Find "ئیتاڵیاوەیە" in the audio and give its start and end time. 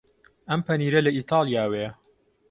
1.15-1.91